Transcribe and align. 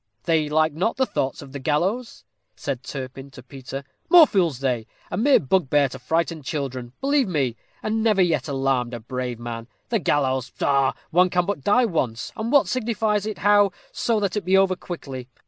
"They 0.23 0.49
like 0.49 0.73
not 0.73 0.97
the 0.97 1.05
thoughts 1.05 1.43
of 1.43 1.51
the 1.51 1.59
gallows," 1.59 2.25
said 2.55 2.81
Turpin 2.81 3.29
to 3.29 3.43
Peter. 3.43 3.83
"More 4.09 4.25
fools 4.25 4.57
they. 4.57 4.87
A 5.11 5.15
mere 5.15 5.39
bugbear 5.39 5.89
to 5.89 5.99
frighten 5.99 6.41
children, 6.41 6.93
believe 7.01 7.27
me; 7.27 7.55
and 7.83 8.01
never 8.01 8.19
yet 8.23 8.47
alarmed 8.47 8.95
a 8.95 8.99
brave 8.99 9.37
man. 9.37 9.67
The 9.89 9.99
gallows, 9.99 10.49
pshaw! 10.49 10.93
One 11.11 11.29
can 11.29 11.45
but 11.45 11.63
die 11.63 11.85
once, 11.85 12.31
and 12.35 12.51
what 12.51 12.67
signifies 12.67 13.27
it 13.27 13.37
how, 13.37 13.73
so 13.91 14.19
that 14.19 14.35
it 14.35 14.43
be 14.43 14.57
over 14.57 14.75
quickly. 14.75 15.29